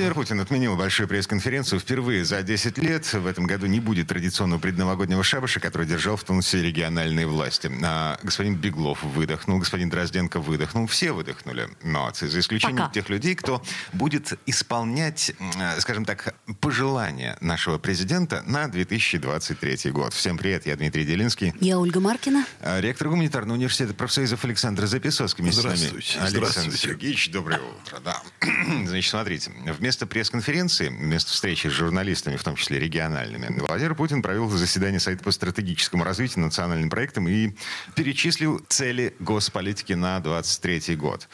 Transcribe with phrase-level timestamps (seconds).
[0.00, 3.12] Владимир Путин отменил большую пресс-конференцию впервые за 10 лет.
[3.12, 7.70] В этом году не будет традиционного предновогоднего шабаша, который держал в тонусе региональные власти.
[7.82, 10.86] А господин Беглов выдохнул, господин Дрозденко выдохнул.
[10.86, 11.68] Все выдохнули.
[11.82, 12.94] Но за исключением Пока.
[12.94, 15.32] тех людей, кто будет исполнять,
[15.80, 20.14] скажем так, пожелания нашего президента на 2023 год.
[20.14, 21.52] Всем привет, я Дмитрий Делинский.
[21.60, 22.46] Я Ольга Маркина.
[22.62, 25.44] А, Ректор гуманитарного университета профсоюзов Александр Записовский.
[25.50, 26.18] Здравствуйте.
[26.20, 26.78] Александр Здравствуйте.
[26.78, 28.00] Сергеевич, доброе утро.
[28.02, 28.22] Да.
[28.86, 34.48] Значит, смотрите, вместо пресс-конференции, вместо встречи с журналистами, в том числе региональными, Владимир Путин провел
[34.48, 37.52] заседание Совета по стратегическому развитию национальным проектом и
[37.94, 41.28] перечислил цели госполитики на 2023 год.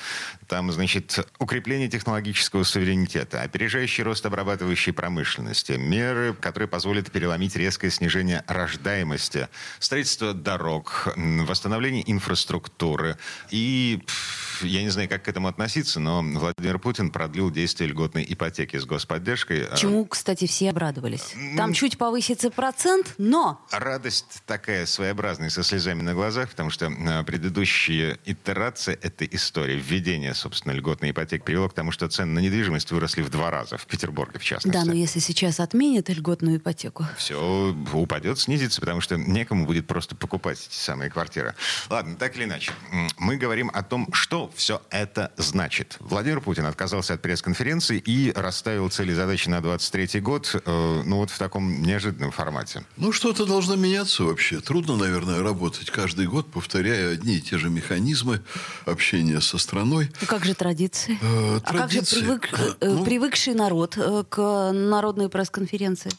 [0.49, 8.45] Там, значит, укрепление технологического суверенитета, опережающий рост обрабатывающей промышленности, меры, которые позволят переломить резкое снижение
[8.47, 13.17] рождаемости, строительство дорог, восстановление инфраструктуры.
[13.51, 14.03] И
[14.63, 18.85] я не знаю, как к этому относиться, но Владимир Путин продлил действие льготной ипотеки с
[18.85, 19.67] господдержкой.
[19.67, 21.35] А, Чему, кстати, все обрадовались.
[21.57, 27.25] Там чуть повысится процент, но Радость такая своеобразная, со слезами на глазах, потому что э,
[27.25, 32.91] предыдущая итерация этой истории, введение, собственно, льготной ипотеки, привело к тому, что цены на недвижимость
[32.91, 34.77] выросли в два раза, в Петербурге в частности.
[34.77, 40.15] да, но если сейчас отменят льготную ипотеку, все упадет, снизится, потому что некому будет просто
[40.15, 41.55] покупать эти самые квартиры.
[41.89, 42.73] Ладно, так или иначе,
[43.19, 45.97] мы говорим о том, что все это значит.
[46.01, 51.17] Владимир Путин отказался от пресс-конференции и расставил цели и задачи на 23 год, э, ну
[51.17, 52.85] вот в таком неожиданном формате.
[52.97, 54.61] Ну, что-то должно меняться вообще.
[54.61, 58.43] Трудно, наверное, работать каждый год, повторяя одни и те же механизмы
[58.85, 60.11] общения со страной.
[60.27, 61.19] Ну как же традиции?
[61.23, 62.21] Э, а как же традиции?
[62.23, 66.11] привык- Э, э, ну- привыкший народ э, к народной пресс-конференции?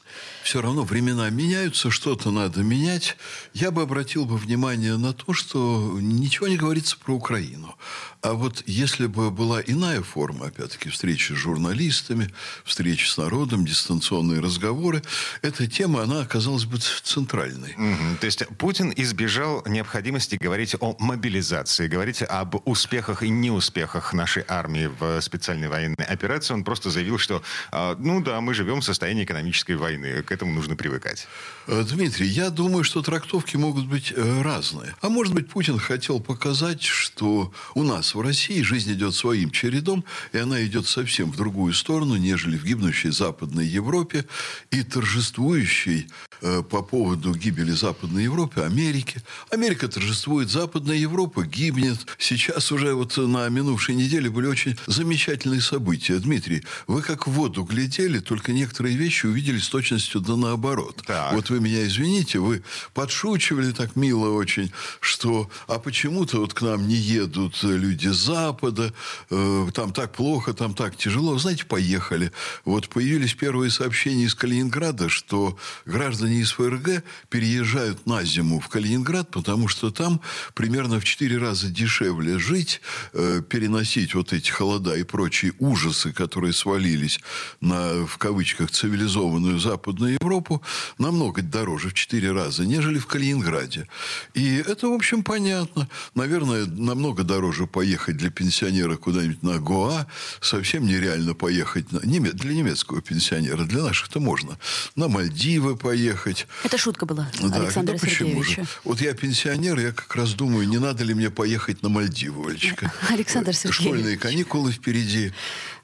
[0.43, 3.17] Все равно времена меняются, что-то надо менять.
[3.53, 7.75] Я бы обратил бы внимание на то, что ничего не говорится про Украину.
[8.21, 12.33] А вот если бы была иная форма, опять-таки, встречи с журналистами,
[12.65, 15.01] встречи с народом, дистанционные разговоры,
[15.41, 17.75] эта тема, она оказалась бы центральной.
[17.77, 18.17] Мгм.
[18.19, 24.89] То есть Путин избежал необходимости говорить о мобилизации, говорить об успехах и неуспехах нашей армии
[24.99, 26.53] в специальной военной операции.
[26.53, 27.41] Он просто заявил, что,
[27.71, 31.27] а, ну да, мы живем в состоянии экономической войны, к этому нужно привыкать.
[31.67, 34.95] Э, Дмитрий, я думаю, что трактовки могут быть э, разные.
[35.01, 40.05] А может быть, Путин хотел показать, что у нас в России жизнь идет своим чередом,
[40.31, 44.25] и она идет совсем в другую сторону, нежели в гибнущей Западной Европе
[44.71, 46.07] и торжествующей
[46.41, 49.21] э, по поводу гибели Западной Европы Америки.
[49.51, 51.99] Америка торжествует, Западная Европа гибнет.
[52.17, 56.19] Сейчас уже вот на минувшей неделе были очень замечательные события.
[56.19, 61.01] Дмитрий, вы как в воду глядели, только некоторые вещи увидели с точностью да наоборот.
[61.05, 61.33] Так.
[61.33, 66.87] Вот вы меня извините, вы подшучивали так мило очень, что а почему-то вот к нам
[66.87, 68.93] не едут люди с Запада,
[69.29, 71.37] э, там так плохо, там так тяжело.
[71.37, 72.31] Знаете, поехали.
[72.65, 79.31] Вот появились первые сообщения из Калининграда, что граждане из ФРГ переезжают на зиму в Калининград,
[79.31, 80.21] потому что там
[80.53, 82.81] примерно в четыре раза дешевле жить,
[83.13, 83.76] э, переносить
[84.15, 87.19] вот эти холода и прочие ужасы, которые свалились
[87.61, 90.61] на, в кавычках, цивилизованную Западную Европу,
[90.97, 93.87] намного дороже в четыре раза, нежели в Калининграде.
[94.33, 95.87] И это, в общем, понятно.
[96.15, 100.07] Наверное, намного дороже поехать для пенсионера куда-нибудь на Гоа.
[100.41, 103.63] Совсем нереально поехать на, для немецкого пенсионера.
[103.65, 104.57] Для наших-то можно.
[104.95, 106.47] На Мальдивы поехать.
[106.63, 108.65] Это шутка была, Да, Александра да почему же?
[108.83, 112.91] Вот я пенсионер, я как раз думаю, не надо ли мне поехать на Мальдивы, Олечка?
[113.09, 113.66] Александр Сергеевич.
[113.71, 115.31] Школьные каникулы впереди.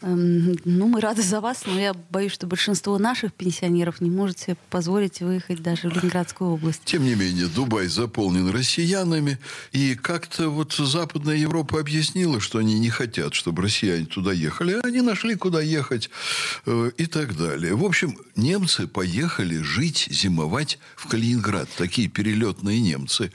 [0.02, 4.40] Эм, Ну, мы рады за вас, но я боюсь, что большинство наших пенсионеров не может
[4.40, 6.82] себе позволить выехать даже в Ленинградскую область.
[6.86, 9.38] Тем не менее, Дубай заполнен россиянами.
[9.72, 14.74] И как-то вот Западная Европа объяснила, что они не хотят, чтобы россияне туда ехали.
[14.74, 16.10] а Они нашли, куда ехать
[16.66, 17.76] э, и так далее.
[17.76, 21.70] В общем, немцы поехали жить, зимовать в Калининград.
[21.78, 23.32] Такие перелетные немцы.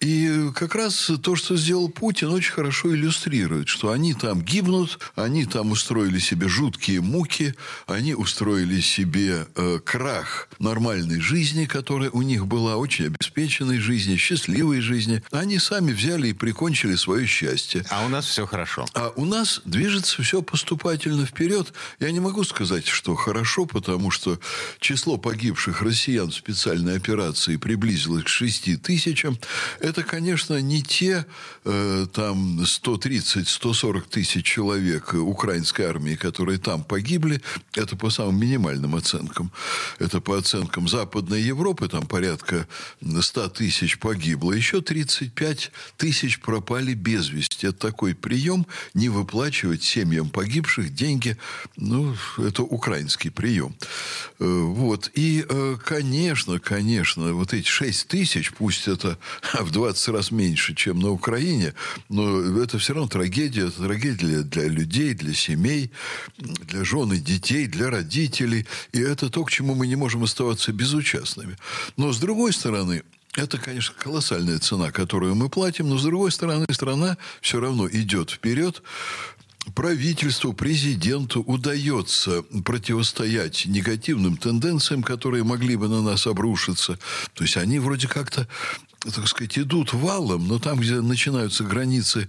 [0.00, 5.44] И как раз то, что сделал Путин, очень хорошо иллюстрирует, что они там гибнут, они
[5.44, 7.54] там устроили себе жуткие муки,
[7.86, 14.80] они устроили себе э, крах нормальной жизни, которая у них была, очень обеспеченной жизни, счастливой
[14.80, 15.22] жизни.
[15.32, 17.84] Они сами взяли и прикончили свое счастье.
[17.90, 18.86] А у нас все хорошо.
[18.94, 21.72] А у нас движется все поступательно вперед.
[21.98, 24.38] Я не могу сказать, что хорошо, потому что
[24.78, 29.36] число погибших россиян в специальной операции приблизилось к 6 тысячам.
[29.80, 31.26] Это, конечно, не те
[31.64, 35.14] э, там 140 тысяч человек
[35.78, 37.40] украинской армии, которые там погибли,
[37.74, 39.50] это по самым минимальным оценкам.
[39.98, 42.66] Это по оценкам Западной Европы, там порядка
[43.00, 44.52] 100 тысяч погибло.
[44.52, 47.66] Еще 35 тысяч пропали без вести.
[47.66, 51.36] Это такой прием не выплачивать семьям погибших деньги.
[51.76, 53.74] Ну, это украинский прием.
[54.38, 55.10] Э, вот.
[55.14, 59.16] И, э, конечно, конечно, вот эти 6 тысяч, пусть это
[59.60, 61.74] в 20 раз меньше, чем на Украине,
[62.08, 63.68] но это все равно трагедия.
[63.68, 65.67] Это трагедия для людей, для семей,
[66.38, 68.66] для жен и детей, для родителей.
[68.92, 71.56] И это то, к чему мы не можем оставаться безучастными.
[71.96, 73.02] Но, с другой стороны,
[73.34, 78.30] это, конечно, колоссальная цена, которую мы платим, но, с другой стороны, страна все равно идет
[78.30, 78.82] вперед
[79.74, 86.98] правительству, президенту удается противостоять негативным тенденциям, которые могли бы на нас обрушиться.
[87.34, 88.48] То есть они вроде как-то
[89.00, 92.28] так сказать, идут валом, но там, где начинаются границы,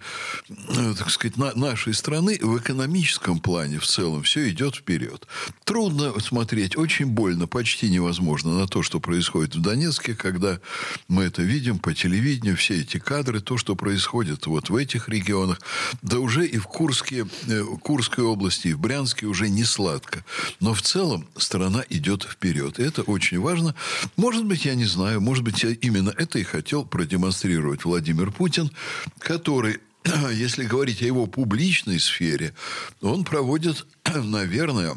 [0.50, 5.26] э, так сказать, на, нашей страны, в экономическом плане в целом все идет вперед.
[5.64, 10.60] Трудно смотреть, очень больно, почти невозможно на то, что происходит в Донецке, когда
[11.08, 15.60] мы это видим по телевидению, все эти кадры, то, что происходит вот в этих регионах,
[16.04, 20.24] да уже и в Курске, э, Курской области, и в Брянске уже не сладко.
[20.60, 22.78] Но в целом страна идет вперед.
[22.78, 23.74] Это очень важно.
[24.18, 28.72] Может быть, я не знаю, может быть, именно это и хотел продемонстрировать Владимир Путин,
[29.20, 29.80] который
[30.34, 32.54] если говорить о его публичной сфере,
[33.02, 33.86] он проводит,
[34.16, 34.96] наверное,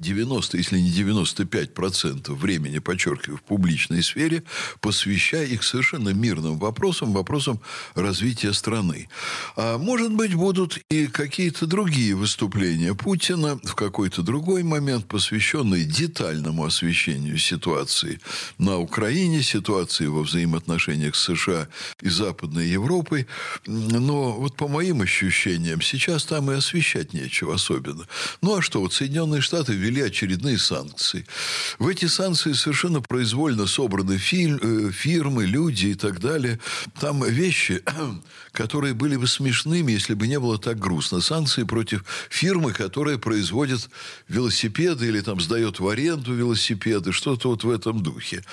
[0.00, 4.42] 90, если не 95 процентов времени, подчеркиваю, в публичной сфере,
[4.80, 7.60] посвящая их совершенно мирным вопросам, вопросам
[7.94, 9.08] развития страны.
[9.56, 16.64] А может быть, будут и какие-то другие выступления Путина в какой-то другой момент, посвященные детальному
[16.64, 18.20] освещению ситуации
[18.58, 21.68] на Украине, ситуации во взаимоотношениях с США
[22.00, 23.26] и Западной Европой.
[23.66, 28.06] Но вот по моим ощущениям, сейчас там и освещать нечего особенно.
[28.42, 31.26] Ну а что, вот Соединенные Штаты ввели очередные санкции.
[31.78, 36.58] В эти санкции совершенно произвольно собраны фильм, э, фирмы, люди и так далее.
[37.00, 37.82] Там вещи,
[38.52, 41.20] которые были бы смешными, если бы не было так грустно.
[41.20, 43.90] Санкции против фирмы, которая производит
[44.28, 48.44] велосипеды или там сдает в аренду велосипеды, что-то вот в этом духе.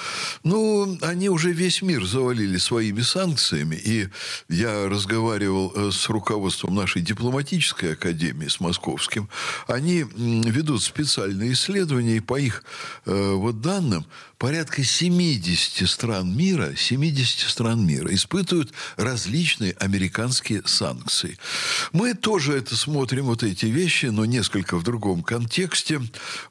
[0.43, 3.75] Ну, они уже весь мир завалили своими санкциями.
[3.75, 4.09] И
[4.49, 9.29] я разговаривал э, с руководством нашей дипломатической академии, с московским.
[9.67, 12.63] Они ведут специальные специальные исследования, и по их
[13.05, 14.05] э, вот данным
[14.37, 21.37] порядка 70 стран мира, 70 стран мира испытывают различные американские санкции.
[21.91, 26.01] Мы тоже это смотрим, вот эти вещи, но несколько в другом контексте.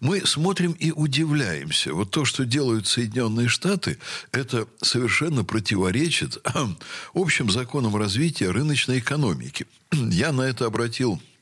[0.01, 1.95] Мы смотрим и удивляемся.
[1.95, 3.99] Вот то, что делают Соединенные Штаты,
[4.33, 6.39] это совершенно противоречит
[7.15, 9.67] общим законам развития рыночной экономики.
[9.93, 11.36] Я на это обратил внимание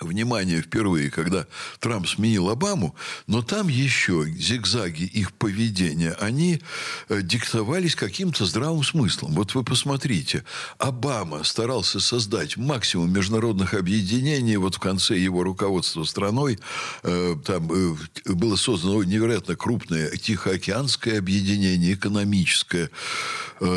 [0.00, 1.46] впервые, когда
[1.80, 2.94] Трамп сменил Обаму,
[3.26, 6.60] но там еще зигзаги их поведения, они
[7.08, 9.32] э, диктовались каким-то здравым смыслом.
[9.32, 10.44] Вот вы посмотрите,
[10.78, 16.58] Обама старался создать максимум международных объединений, вот в конце его руководства страной
[17.02, 17.96] э, там э,
[18.26, 22.90] было создано невероятно крупное Тихоокеанское объединение, экономическое,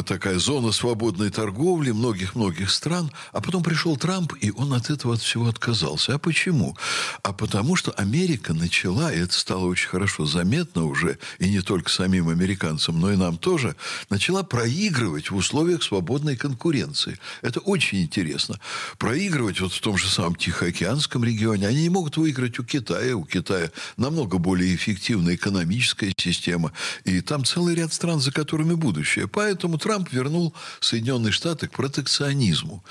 [0.05, 5.21] такая зона свободной торговли многих-многих стран, а потом пришел Трамп, и он от этого от
[5.21, 6.10] всего отказался.
[6.11, 6.77] А почему?
[7.23, 11.89] А потому что Америка начала, и это стало очень хорошо заметно уже, и не только
[11.89, 13.75] самим американцам, но и нам тоже,
[14.09, 17.17] начала проигрывать в условиях свободной конкуренции.
[17.41, 18.59] Это очень интересно.
[18.97, 21.67] Проигрывать вот в том же самом Тихоокеанском регионе.
[21.67, 23.15] Они не могут выиграть у Китая.
[23.15, 26.73] У Китая намного более эффективная экономическая система.
[27.05, 29.27] И там целый ряд стран, за которыми будущее.
[29.27, 32.83] Поэтому Трамп вернул Соединенные Штаты к протекционизму.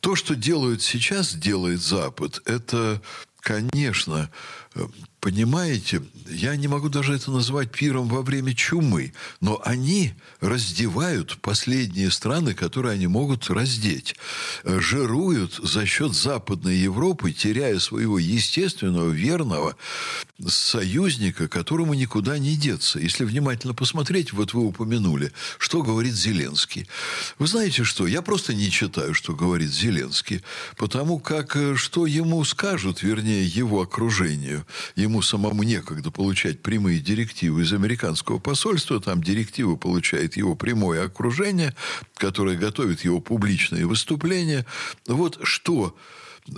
[0.00, 3.00] То, что делают сейчас, делает Запад, это,
[3.40, 4.30] конечно,
[4.74, 4.80] э,
[5.20, 12.12] Понимаете, я не могу даже это назвать пиром во время чумы, но они раздевают последние
[12.12, 14.14] страны, которые они могут раздеть.
[14.62, 19.74] Э, жируют за счет Западной Европы, теряя своего естественного, верного
[20.46, 23.00] союзника, которому никуда не деться.
[23.00, 26.86] Если внимательно посмотреть, вот вы упомянули, что говорит Зеленский.
[27.40, 28.06] Вы знаете что?
[28.06, 30.44] Я просто не читаю, что говорит Зеленский,
[30.76, 34.64] потому как э, что ему скажут, вернее, его окружению–
[35.08, 41.74] ему самому некогда получать прямые директивы из американского посольства, там директивы получает его прямое окружение,
[42.14, 44.66] которое готовит его публичные выступления.
[45.06, 45.96] Вот что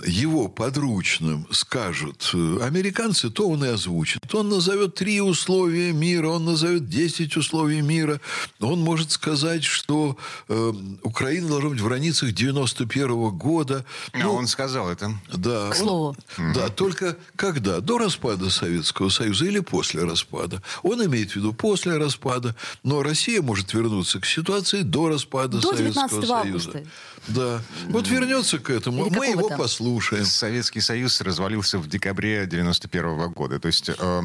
[0.05, 4.33] его подручным скажут э, американцы, то он и озвучит.
[4.33, 8.21] Он назовет три условия мира, он назовет десять условий мира.
[8.59, 10.17] Он может сказать, что
[10.47, 13.85] э, Украина должна быть в границах 91 -го года.
[14.13, 15.11] А ну, он сказал это.
[15.33, 15.69] Да.
[15.69, 16.15] К слову.
[16.37, 17.81] Он, да, только когда?
[17.81, 20.61] До распада Советского Союза или после распада?
[20.83, 25.75] Он имеет в виду после распада, но Россия может вернуться к ситуации до распада до
[25.75, 26.35] Советского Союза.
[26.35, 26.83] Августа.
[27.27, 27.61] Да.
[27.89, 29.05] Вот вернется к этому.
[29.07, 29.57] Или Мы его там?
[29.85, 30.25] Послушаем.
[30.25, 33.59] Советский Союз развалился в декабре 91 года.
[33.59, 34.21] То есть э,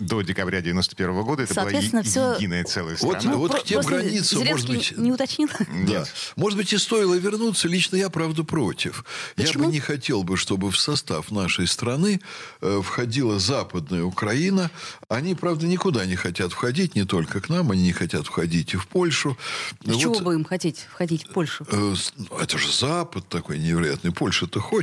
[0.00, 3.36] до декабря 91 года это была Соответственно, е- всё- единая целая Вот- страна.
[3.36, 5.48] вот Про- к тем границам, Зеленский может быть, не уточнил?
[5.86, 6.04] Да.
[6.36, 7.68] Может быть, и стоило вернуться.
[7.68, 9.04] Лично я, правда, против.
[9.36, 9.64] Я Почему?
[9.66, 12.20] бы не хотел бы, чтобы в состав нашей страны
[12.60, 14.70] э, входила Западная Украина.
[15.08, 18.76] Они, правда, никуда не хотят входить, не только к нам, они не хотят входить и
[18.76, 19.36] в Польшу.
[19.84, 21.66] С чего Вот, бы им хотеть входить в Польшу?
[21.70, 24.12] э, ну, это же Запад такой невероятный.
[24.12, 24.75] Польша-то хочет,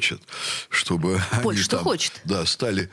[0.69, 2.13] чтобы они Польша-то там, хочет.
[2.25, 2.89] Да, стали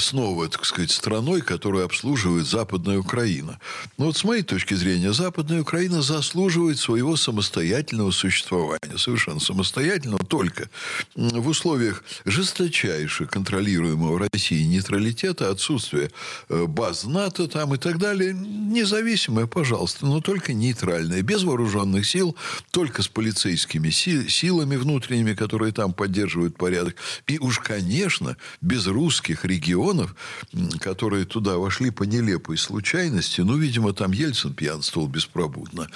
[0.00, 3.58] снова, так сказать, страной, которую обслуживает Западная Украина.
[3.98, 8.98] Но вот с моей точки зрения, Западная Украина заслуживает своего самостоятельного существования.
[8.98, 10.68] Совершенно самостоятельного, только
[11.14, 16.10] в условиях жесточайше контролируемого Россией нейтралитета, отсутствия
[16.48, 18.34] э, баз НАТО там и так далее.
[18.34, 22.36] Независимая, пожалуйста, но только нейтральная, без вооруженных сил,
[22.70, 26.96] только с полицейскими си- силами внутренними, которые там поддерживают порядок.
[27.26, 29.59] И уж, конечно, без русских регионов,
[30.52, 33.40] м, которые туда вошли по нелепой случайности.
[33.42, 35.88] Ну, видимо, там Ельцин пьянствовал беспробудно.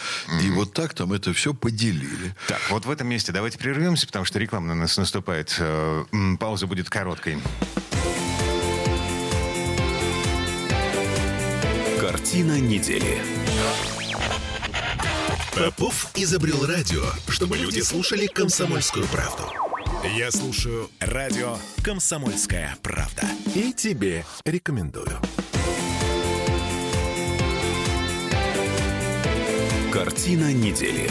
[0.43, 2.35] И вот так там это все поделили.
[2.49, 5.57] Так, вот в этом месте давайте прервемся, потому что реклама на нас наступает.
[5.59, 6.05] Э,
[6.39, 7.39] Пауза будет короткой.
[12.01, 13.23] Картина недели.
[15.57, 19.64] Попов изобрел радио, чтобы люди слушали комсомольскую правду.
[20.13, 23.23] Я слушаю радио «Комсомольская правда».
[23.55, 25.19] И тебе рекомендую.
[29.91, 31.11] Картина недели.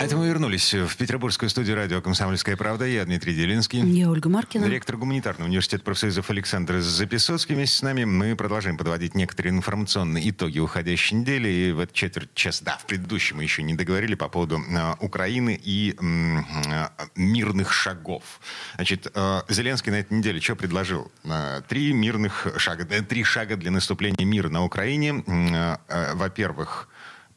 [0.00, 2.86] Это мы вернулись в петербургскую студию радио «Комсомольская правда».
[2.86, 3.80] Я Дмитрий Делинский.
[3.80, 4.64] Я Ольга Маркина.
[4.64, 8.04] Ректор гуманитарного университета профсоюзов Александр Записоцкий вместе с нами.
[8.04, 11.48] Мы продолжаем подводить некоторые информационные итоги уходящей недели.
[11.48, 14.94] И в этот четверть часа, да, в предыдущем мы еще не договорили по поводу э,
[15.00, 18.40] Украины и э, мирных шагов.
[18.76, 21.12] Значит, э, Зеленский на этой неделе что предложил?
[21.24, 25.22] Э, три мирных шага, э, три шага для наступления мира на Украине.
[25.26, 26.88] Э, э, Во-первых,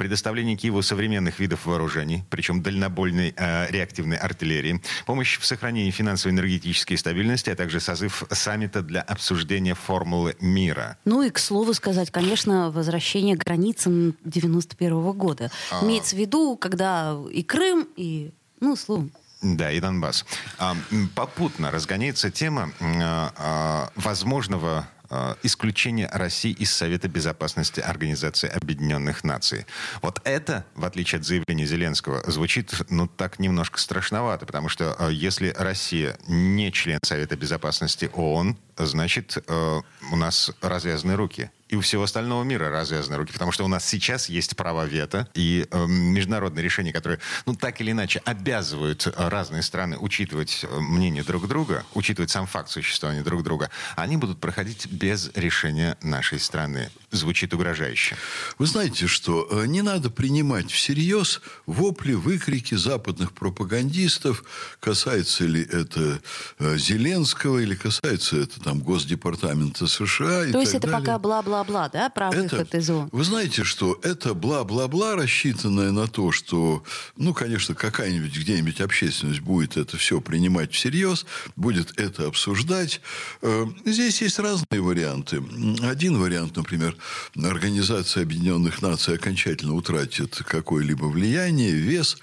[0.04, 7.50] предоставление Киеву современных видов вооружений, причем дальнобойной э, реактивной артиллерии, помощь в сохранении финансово-энергетической стабильности,
[7.50, 10.98] а также созыв саммита для обсуждения формулы мира.
[11.06, 15.50] Ну и, к слову сказать, конечно, возвращение к границам 91 года.
[15.72, 15.86] А.
[15.86, 20.26] Имеется в виду, когда и Крым, и, ну, словом, Да, и Донбасс.
[20.58, 20.76] А,
[21.16, 29.68] попутно разгоняется тема м, а, возможного а, исключения России из Совета Безопасности Организации Объединенных Наций.
[30.02, 35.10] Вот это, в отличие от заявления Зеленского, звучит, ну, так немножко страшновато, потому что а,
[35.10, 41.52] если Россия не член Совета Безопасности ООН, значит, э, у нас развязаны руки.
[41.70, 45.28] И у всего остального мира развязаны руки, потому что у нас сейчас есть право вето
[45.34, 51.24] и э, международные решения, которые, ну, так или иначе, обязывают разные страны учитывать э, мнение
[51.24, 56.92] друг друга, учитывать сам факт существования друг друга, они будут проходить без решения нашей страны.
[57.14, 58.18] Звучит угрожающе.
[58.58, 64.44] Вы знаете, что э, не надо принимать всерьез вопли, выкрики западных пропагандистов,
[64.80, 66.20] касается ли это
[66.58, 71.06] э, Зеленского или касается это там Госдепартамента США и то есть так это далее.
[71.06, 73.10] пока бла-бла-бла, да, про выход из ООН?
[73.12, 76.84] Вы знаете, что это бла-бла-бла, рассчитанное на то, что,
[77.16, 83.02] ну, конечно, какая-нибудь где-нибудь общественность будет это все принимать всерьез, будет это обсуждать.
[83.44, 85.44] Э, Здесь есть разные варианты.
[85.84, 86.96] Один вариант, например,
[87.42, 92.18] Организация Объединенных Наций окончательно утратит какое-либо влияние, вес,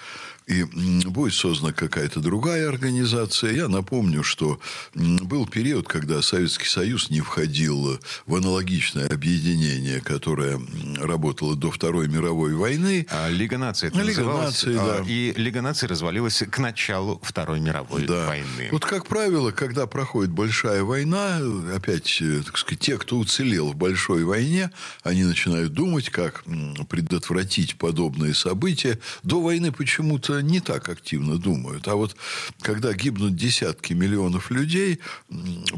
[0.50, 0.64] и
[1.09, 3.52] будет создана какая-то другая организация.
[3.52, 4.59] Я напомню, что
[4.95, 10.61] был период, когда Советский Союз не входил в аналогичное объединение, которое
[10.99, 13.07] работало до Второй мировой войны.
[13.11, 14.47] А, Лига наций это Лига называлось.
[14.47, 15.04] наций, А, да.
[15.07, 18.26] И Лига наций развалилась к началу Второй мировой Да.
[18.26, 18.69] войны.
[18.73, 21.38] Вот, как правило, когда проходит большая война,
[21.75, 24.71] опять, э, так сказать, те, кто уцелел в большой войне,
[25.04, 26.42] они начинают думать, как
[26.88, 28.99] предотвратить подобные события.
[29.23, 31.88] До войны почему-то не так активно думают.
[31.88, 32.16] А вот
[32.61, 35.00] когда гибнут десятки миллионов людей,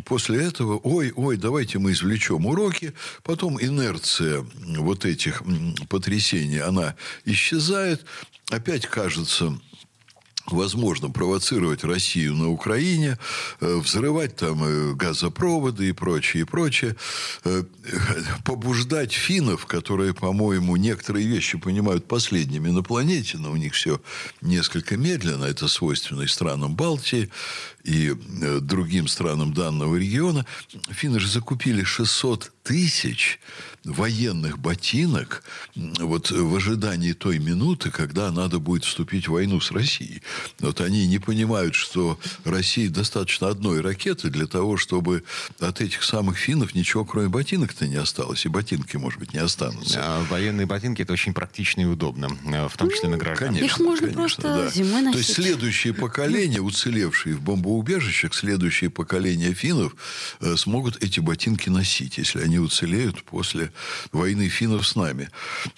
[0.05, 4.45] после этого, ой, ой, давайте мы извлечем уроки, потом инерция
[4.79, 5.43] вот этих
[5.89, 8.05] потрясений, она исчезает,
[8.51, 9.59] опять кажется
[10.47, 13.19] возможно провоцировать Россию на Украине,
[13.61, 16.97] э, взрывать там э, газопроводы и прочее, и прочее,
[17.45, 17.65] э,
[18.45, 24.01] побуждать финнов, которые, по-моему, некоторые вещи понимают последними на планете, но у них все
[24.41, 27.31] несколько медленно, это свойственно и странам Балтии,
[27.85, 28.15] и
[28.61, 30.47] другим странам данного региона.
[30.91, 33.41] Финны же закупили 600 тысяч
[33.85, 35.43] военных ботинок
[35.75, 40.23] вот в ожидании той минуты, когда надо будет вступить в войну с Россией.
[40.61, 45.25] Вот они не понимают, что России достаточно одной ракеты для того, чтобы
[45.59, 48.45] от этих самых финнов ничего, кроме ботинок-то не осталось.
[48.45, 49.99] И ботинки, может быть, не останутся.
[50.01, 53.55] А военные ботинки– это очень практично и удобно, э, в том числе на гражданах.
[53.57, 54.71] Конечно, Их можно конечно, просто да.
[54.71, 55.13] зимой носить.
[55.13, 57.43] То есть следующие поколения, уцелевшие в
[57.73, 59.97] бомбоубежищах, следующие поколения финнов
[60.41, 63.73] э, смогут эти ботинки носить, если они уцелеют после
[64.13, 65.31] войны финнов с нами.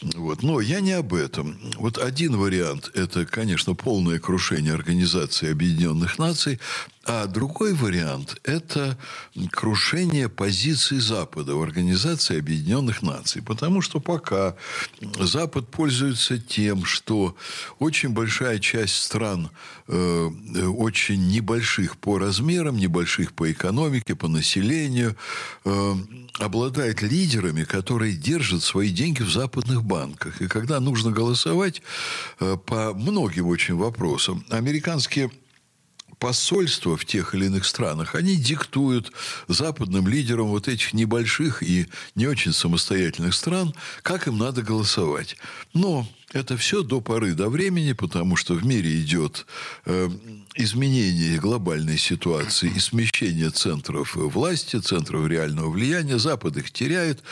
[0.02, 0.42] Вот.
[0.42, 1.58] Но я не об этом.
[1.76, 6.58] Вот один вариант– это, конечно, полное крушение Организации Объединенных Наций,
[7.06, 8.96] а другой вариант– это
[9.50, 13.42] крушение позиций Запада в Организации Объединенных Наций.
[13.42, 14.56] Потому что пока
[15.20, 17.36] Запад пользуется тем, что
[17.78, 19.50] очень большая часть стран,
[19.86, 20.30] э,
[20.66, 25.14] очень небольших по размерам, небольших по экономике, по населению,
[25.64, 25.94] э,
[26.38, 30.40] обладает лидерами, которые держат свои деньги в западных банках.
[30.40, 31.82] И когда нужно голосовать
[32.40, 35.30] э, по многим очень вопросам, американские
[36.18, 39.12] посольства в тех или иных странах, они диктуют
[39.48, 45.36] западным лидерам вот этих небольших и не очень самостоятельных стран, как им надо голосовать.
[45.72, 49.46] Но это все до поры до времени, потому что в мире идет
[49.86, 50.08] э,
[50.56, 56.18] изменение глобальной ситуации и смещение центров власти, центров реального влияния.
[56.18, 57.22] Запад их теряет.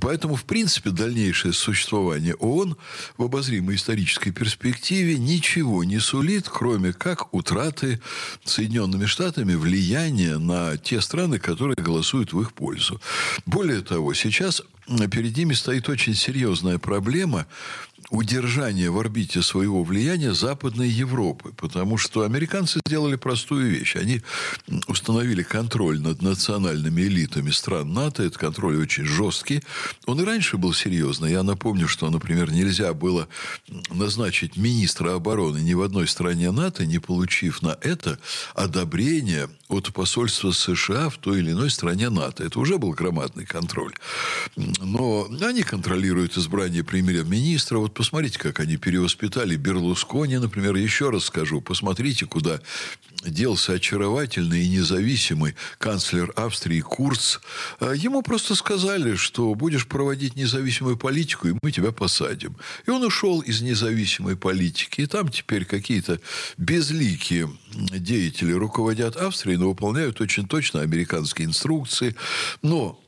[0.00, 2.76] Поэтому, в принципе, дальнейшее существование ООН
[3.16, 8.00] в обозримой исторической перспективе ничего не сулит, кроме как утраты
[8.44, 13.00] Соединенными Штатами влияния на те страны, которые голосуют в их пользу.
[13.46, 14.62] Более того, сейчас
[15.10, 17.46] перед ними стоит очень серьезная проблема
[18.10, 21.52] удержания в орбите своего влияния Западной Европы.
[21.56, 23.96] Потому что американцы сделали простую вещь.
[23.96, 24.22] Они
[24.88, 28.24] установили контроль над национальными элитами стран НАТО.
[28.24, 29.62] Этот контроль очень жесткий.
[30.06, 31.30] Он и раньше был серьезный.
[31.32, 33.28] Я напомню, что, например, нельзя было
[33.90, 38.18] назначить министра обороны ни в одной стране НАТО, не получив на это
[38.54, 42.42] одобрение от посольства США в той или иной стране НАТО.
[42.42, 43.94] Это уже был громадный контроль.
[44.56, 47.78] Но они контролируют избрание премьер-министра.
[47.78, 50.74] Вот посмотрите, как они перевоспитали Берлускони, например.
[50.74, 52.58] Еще раз скажу, посмотрите, куда
[53.26, 57.40] делся очаровательный и независимый канцлер Австрии Курц.
[57.78, 62.56] А ему просто сказали, что будешь проводить независимую политику, и мы тебя посадим.
[62.86, 65.02] И он ушел из независимой политики.
[65.02, 66.20] И там теперь какие-то
[66.56, 72.16] безликие деятели руководят Австрией, но выполняют очень точно американские инструкции.
[72.62, 72.98] Но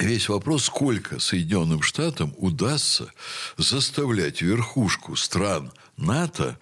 [0.00, 3.12] Весь вопрос, сколько Соединенным Штатам удастся
[3.56, 6.58] заставлять верхушку стран НАТО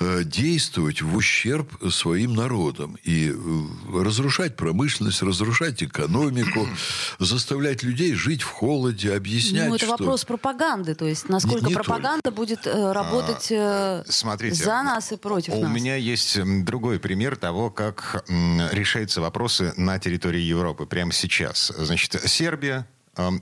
[0.00, 6.68] Э, действовать в ущерб своим народам и э, разрушать промышленность, разрушать экономику,
[7.18, 9.96] заставлять людей жить в холоде, объяснять, Ну, это что...
[9.96, 12.36] вопрос пропаганды, то есть насколько не, не пропаганда только.
[12.36, 15.68] будет э, работать а, смотрите, за нас и против у нас.
[15.68, 21.72] У меня есть другой пример того, как решаются вопросы на территории Европы прямо сейчас.
[21.76, 22.86] Значит, Сербия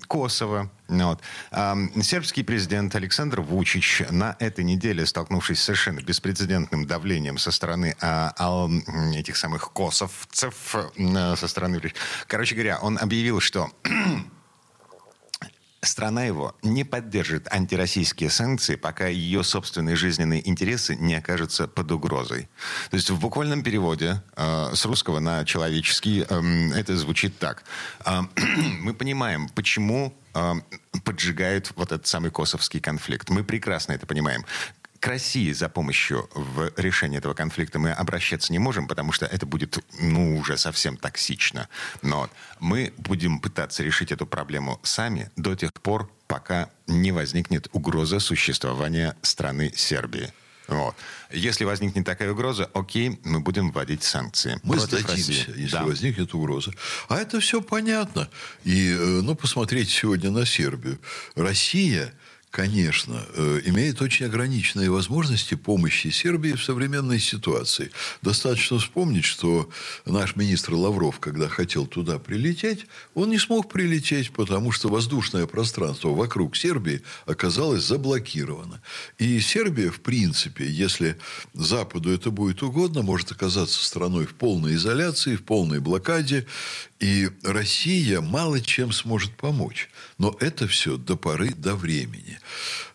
[0.08, 0.70] Косово.
[0.88, 1.20] Вот.
[1.50, 7.96] Эм, сербский президент Александр Вучич на этой неделе, столкнувшись с совершенно беспрецедентным давлением со стороны
[8.00, 8.68] а,
[9.14, 10.54] этих самых косовцев,
[10.96, 11.80] э, со стороны...
[12.26, 13.70] Короче говоря, он объявил, что
[15.86, 22.48] страна его не поддержит антироссийские санкции, пока ее собственные жизненные интересы не окажутся под угрозой.
[22.90, 27.64] То есть в буквальном переводе э, с русского на человеческий э, это звучит так.
[28.04, 28.22] Э,
[28.80, 30.54] мы понимаем, почему э,
[31.04, 33.30] поджигают вот этот самый косовский конфликт.
[33.30, 34.44] Мы прекрасно это понимаем
[35.00, 39.46] к России за помощью в решении этого конфликта мы обращаться не можем, потому что это
[39.46, 41.68] будет, ну, уже совсем токсично.
[42.02, 42.28] Но
[42.60, 49.16] мы будем пытаться решить эту проблему сами до тех пор, пока не возникнет угроза существования
[49.22, 50.32] страны Сербии.
[50.68, 50.96] Вот.
[51.30, 54.58] Если возникнет такая угроза, окей, мы будем вводить санкции.
[54.64, 55.60] Мы сдадимся, России.
[55.60, 55.84] если да.
[55.84, 56.72] возникнет угроза.
[57.08, 58.28] А это все понятно.
[58.64, 60.98] И, э, ну, посмотрите сегодня на Сербию.
[61.36, 62.12] Россия
[62.56, 67.90] конечно, э, имеет очень ограниченные возможности помощи Сербии в современной ситуации.
[68.22, 69.68] Достаточно вспомнить, что
[70.06, 76.14] наш министр Лавров, когда хотел туда прилететь, он не смог прилететь, потому что воздушное пространство
[76.14, 78.80] вокруг Сербии оказалось заблокировано.
[79.18, 81.18] И Сербия, в принципе, если
[81.52, 86.46] Западу это будет угодно, может оказаться страной в полной изоляции, в полной блокаде,
[86.98, 89.90] и Россия мало чем сможет помочь.
[90.18, 92.38] Но это все до поры до времени.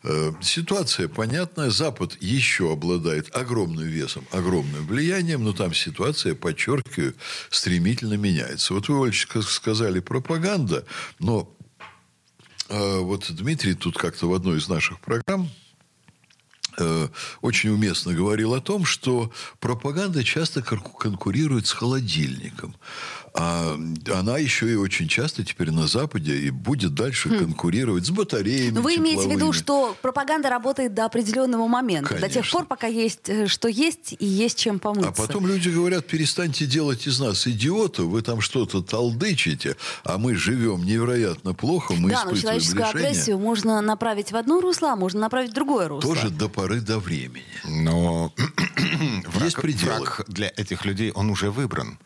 [0.04, 1.70] Э, ситуация понятная.
[1.70, 7.14] Запад еще обладает огромным весом, огромным влиянием, но там ситуация, подчеркиваю,
[7.50, 8.74] стремительно меняется.
[8.74, 10.86] Вот вы, Олечка, сказали пропаганда,
[11.20, 11.56] но
[12.70, 15.50] э, вот Дмитрий тут как-то в одной из наших программ
[17.42, 22.76] очень уместно говорил о том, что пропаганда часто конкурирует с холодильником.
[23.34, 23.78] А
[24.14, 27.38] она еще и очень часто теперь на Западе и будет дальше хм.
[27.40, 28.76] конкурировать с батареями.
[28.76, 32.28] Но вы имеете в виду, что пропаганда работает до определенного момента, Конечно.
[32.28, 35.10] до тех пор, пока есть э, что есть и есть чем помыться.
[35.10, 40.36] А потом люди говорят, перестаньте делать из нас идиотов, вы там что-то толдычите, а мы
[40.36, 43.08] живем невероятно плохо, мы да, но человеческую лишение.
[43.08, 46.16] агрессию можно направить в одно русло, а можно направить в другое русло.
[46.16, 47.44] Тоже до поры до времени.
[47.64, 48.32] Но
[49.26, 51.98] враг, враг для этих людей, он уже выбран.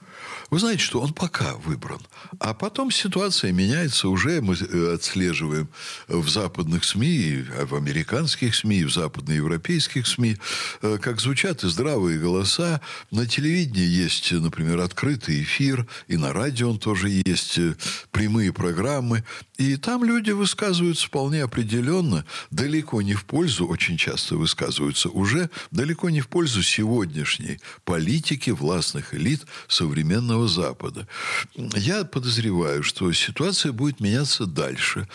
[0.51, 1.99] Вы знаете, что он пока выбран.
[2.39, 4.09] А потом ситуация меняется.
[4.09, 5.69] Уже мы э, отслеживаем
[6.07, 10.37] в западных СМИ, в американских СМИ, в западноевропейских СМИ,
[10.81, 12.79] э, как звучат и здравые голоса.
[13.09, 17.75] На телевидении есть, например, открытый эфир, и на радио он тоже есть, э,
[18.11, 19.23] прямые программы.
[19.57, 26.09] И там люди высказываются вполне определенно, далеко не в пользу, очень часто высказываются уже, далеко
[26.09, 31.07] не в пользу сегодняшней политики властных элит современного Запада.
[31.55, 35.07] Я подозреваю, что ситуация будет меняться дальше.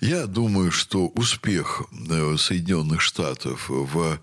[0.00, 4.18] Я думаю, что успех э, Соединенных Штатов в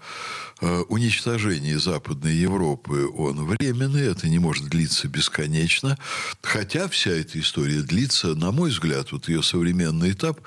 [0.61, 5.97] Э, уничтожении Западной Европы, он временный, это не может длиться бесконечно.
[6.41, 10.39] Хотя вся эта история длится, на мой взгляд, вот ее современный этап,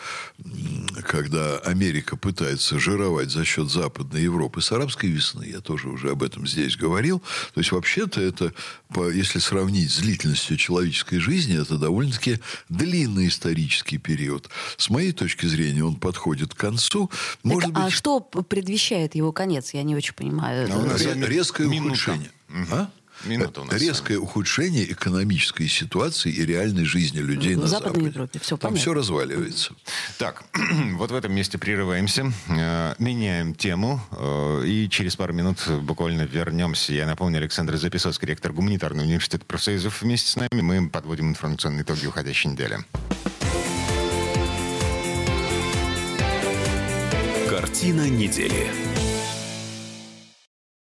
[1.07, 6.23] когда Америка пытается жировать за счет Западной Европы с арабской весны, я тоже уже об
[6.23, 7.23] этом здесь говорил.
[7.53, 8.55] То есть, вообще-то, это,
[8.97, 14.49] если сравнить с длительностью человеческой жизни, это довольно-таки длинный исторический период.
[14.77, 17.11] С моей точки зрения, он подходит к концу.
[17.43, 17.85] Может так, быть...
[17.85, 19.75] А что предвещает его конец?
[19.75, 20.69] Я не очень понимаю.
[20.73, 21.93] А у нас резкое минута.
[21.93, 22.31] ухудшение.
[22.49, 22.67] Угу.
[22.73, 22.91] А?
[23.25, 28.15] Минута у нас резкое ухудшение экономической ситуации и реальной жизни людей в на Западной Западе.
[28.15, 28.41] Европе.
[28.41, 29.75] Все Там все разваливается.
[30.19, 30.45] Так,
[30.95, 36.93] вот в этом месте прерываемся, э, меняем тему э, и через пару минут буквально вернемся.
[36.93, 40.61] Я напомню, Александр Записовский, ректор гуманитарного университета профсоюзов вместе с нами.
[40.61, 42.79] Мы подводим информационные итоги уходящей недели.
[47.49, 48.98] Картина недели.